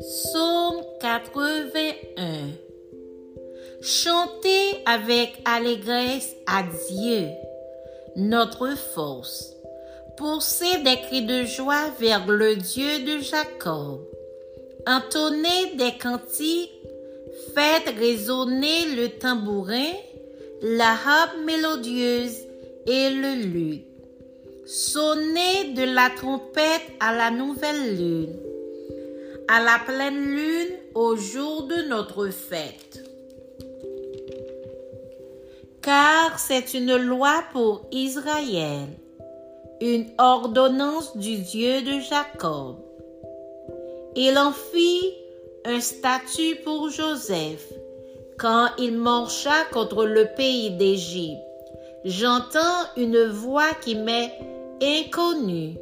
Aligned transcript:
Psaume 0.00 0.82
81 1.00 2.48
Chantez 3.82 4.82
avec 4.86 5.34
allégresse 5.44 6.34
à 6.46 6.62
Dieu, 6.62 7.28
notre 8.16 8.76
force. 8.94 9.52
Poussez 10.16 10.78
des 10.84 10.96
cris 11.02 11.26
de 11.26 11.44
joie 11.44 11.90
vers 11.98 12.26
le 12.26 12.56
Dieu 12.56 13.04
de 13.04 13.22
Jacob. 13.22 14.00
Entonnez 14.86 15.74
des 15.76 15.98
cantiques, 15.98 16.72
faites 17.54 17.94
résonner 17.98 18.96
le 18.96 19.08
tambourin, 19.18 19.92
la 20.62 20.92
harpe 20.92 21.36
mélodieuse 21.44 22.38
et 22.86 23.10
le 23.10 23.34
luth. 23.34 23.84
Sonnez 24.64 25.74
de 25.74 25.82
la 25.82 26.08
trompette 26.16 26.90
à 27.00 27.14
la 27.14 27.30
nouvelle 27.30 27.96
lune, 27.96 28.49
à 29.52 29.58
la 29.58 29.80
pleine 29.84 30.36
lune 30.36 30.76
au 30.94 31.16
jour 31.16 31.64
de 31.64 31.88
notre 31.88 32.28
fête. 32.28 33.04
Car 35.82 36.38
c'est 36.38 36.72
une 36.72 36.94
loi 36.94 37.42
pour 37.52 37.82
Israël, 37.90 38.86
une 39.80 40.06
ordonnance 40.18 41.16
du 41.16 41.38
Dieu 41.38 41.82
de 41.82 41.98
Jacob. 41.98 42.76
Il 44.14 44.38
en 44.38 44.52
fit 44.52 45.14
un 45.64 45.80
statut 45.80 46.54
pour 46.64 46.88
Joseph 46.88 47.72
quand 48.38 48.68
il 48.78 48.96
marcha 48.96 49.64
contre 49.72 50.04
le 50.04 50.26
pays 50.36 50.70
d'Égypte. 50.76 51.42
J'entends 52.04 52.84
une 52.96 53.24
voix 53.24 53.74
qui 53.82 53.96
m'est 53.96 54.32
inconnue. 54.80 55.74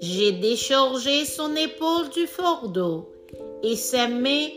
J'ai 0.00 0.32
déchargé 0.32 1.24
son 1.24 1.54
épaule 1.56 2.08
du 2.10 2.26
fardeau 2.26 3.12
et 3.62 3.76
ses 3.76 4.08
mains 4.08 4.48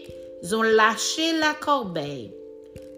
ont 0.53 0.61
lâché 0.61 1.33
la 1.39 1.53
corbeille. 1.53 2.31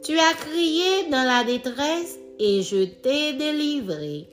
Tu 0.03 0.17
as 0.17 0.33
crié 0.33 1.09
dans 1.09 1.23
la 1.23 1.43
détresse 1.43 2.19
et 2.39 2.61
je 2.61 2.85
t'ai 2.85 3.33
délivré. 3.33 4.27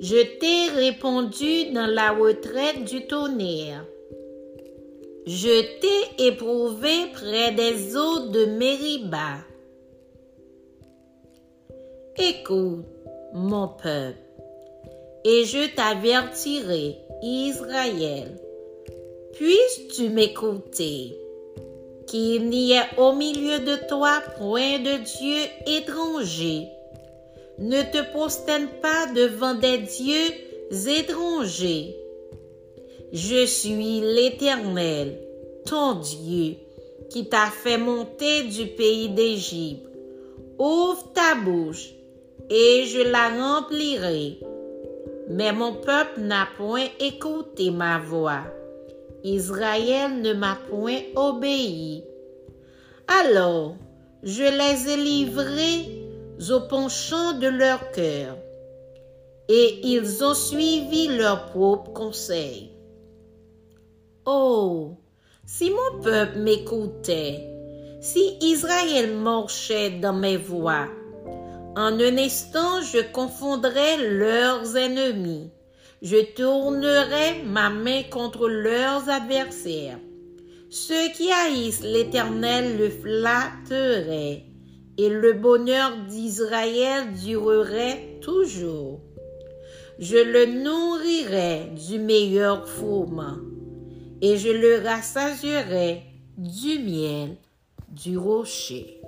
Je 0.00 0.22
t'ai 0.38 0.74
répondu 0.74 1.72
dans 1.72 1.86
la 1.86 2.10
retraite 2.10 2.84
du 2.84 3.06
tonnerre. 3.06 3.84
Je 5.26 5.60
t'ai 5.80 6.26
éprouvé 6.26 7.06
près 7.12 7.52
des 7.52 7.96
eaux 7.96 8.28
de 8.28 8.46
Mériba. 8.46 9.38
Écoute, 12.16 12.86
mon 13.34 13.68
peuple, 13.68 14.18
et 15.24 15.44
je 15.44 15.72
t'avertirai, 15.74 16.96
Israël. 17.22 18.36
Puisses-tu 19.32 20.08
m'écouter, 20.08 21.16
qu'il 22.06 22.48
n'y 22.48 22.72
ait 22.72 22.96
au 22.96 23.12
milieu 23.12 23.60
de 23.60 23.76
toi 23.88 24.22
point 24.38 24.78
de 24.78 25.02
Dieu 25.02 25.76
étranger. 25.78 26.68
Ne 27.58 27.82
te 27.82 28.10
prosterne 28.10 28.68
pas 28.80 29.06
devant 29.14 29.54
des 29.54 29.78
dieux 29.78 30.30
étrangers. 30.86 31.96
Je 33.12 33.46
suis 33.46 34.00
l'Éternel, 34.00 35.18
ton 35.64 35.94
Dieu, 35.94 36.54
qui 37.10 37.28
t'a 37.28 37.46
fait 37.46 37.78
monter 37.78 38.44
du 38.44 38.66
pays 38.66 39.08
d'Égypte. 39.08 39.86
Ouvre 40.58 41.12
ta 41.14 41.34
bouche 41.34 41.94
et 42.50 42.84
je 42.86 43.00
la 43.00 43.28
remplirai. 43.28 44.38
Mais 45.28 45.52
mon 45.52 45.74
peuple 45.74 46.20
n'a 46.20 46.48
point 46.56 46.86
écouté 46.98 47.70
ma 47.70 47.98
voix. 47.98 48.44
Israël 49.24 50.22
ne 50.22 50.32
m'a 50.32 50.58
point 50.70 51.00
obéi. 51.16 52.02
Alors, 53.20 53.76
je 54.22 54.42
les 54.42 54.90
ai 54.90 54.96
livrés 54.96 55.98
au 56.50 56.60
penchant 56.60 57.32
de 57.32 57.48
leur 57.48 57.90
cœur, 57.90 58.36
et 59.48 59.80
ils 59.82 60.24
ont 60.24 60.34
suivi 60.34 61.08
leur 61.08 61.46
propre 61.46 61.92
conseil. 61.92 62.70
Oh, 64.24 64.96
si 65.44 65.70
mon 65.70 66.02
peuple 66.02 66.38
m'écoutait, 66.38 67.48
si 68.00 68.38
Israël 68.40 69.14
marchait 69.14 69.90
dans 69.90 70.12
mes 70.12 70.36
voies, 70.36 70.88
en 71.78 72.00
un 72.00 72.18
instant, 72.18 72.82
je 72.82 72.98
confondrai 73.12 74.08
leurs 74.10 74.76
ennemis. 74.76 75.52
Je 76.02 76.34
tournerai 76.34 77.44
ma 77.44 77.70
main 77.70 78.02
contre 78.10 78.48
leurs 78.48 79.08
adversaires. 79.08 80.00
Ceux 80.70 81.08
qui 81.14 81.30
haïssent 81.30 81.84
l'Éternel 81.84 82.78
le 82.78 82.90
flatteraient, 82.90 84.44
et 84.96 85.08
le 85.08 85.34
bonheur 85.34 85.96
d'Israël 86.08 87.12
durerait 87.12 88.18
toujours. 88.22 89.00
Je 90.00 90.16
le 90.16 90.46
nourrirai 90.46 91.70
du 91.88 92.00
meilleur 92.00 92.68
fourment, 92.68 93.38
et 94.20 94.36
je 94.36 94.50
le 94.50 94.84
rassasierai 94.84 96.02
du 96.36 96.80
miel 96.80 97.36
du 97.88 98.18
rocher. 98.18 99.00